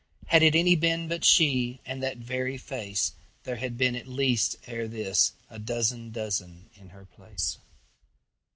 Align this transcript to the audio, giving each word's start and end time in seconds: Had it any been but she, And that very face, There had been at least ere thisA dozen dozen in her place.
Had 0.29 0.41
it 0.41 0.55
any 0.55 0.75
been 0.75 1.07
but 1.07 1.23
she, 1.23 1.79
And 1.85 2.01
that 2.01 2.17
very 2.17 2.57
face, 2.57 3.13
There 3.43 3.57
had 3.57 3.77
been 3.77 3.95
at 3.95 4.07
least 4.07 4.55
ere 4.65 4.87
thisA 4.87 5.33
dozen 5.63 6.09
dozen 6.09 6.71
in 6.75 6.89
her 6.89 7.05
place. 7.05 7.59